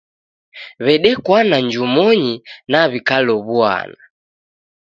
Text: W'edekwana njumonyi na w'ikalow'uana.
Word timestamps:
W'edekwana 0.83 1.57
njumonyi 1.65 2.33
na 2.71 2.81
w'ikalow'uana. 2.91 4.01